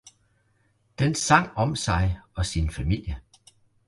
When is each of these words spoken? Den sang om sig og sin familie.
Den 0.99 1.13
sang 1.15 1.51
om 1.57 1.75
sig 1.75 2.19
og 2.35 2.45
sin 2.45 2.69
familie. 2.69 3.21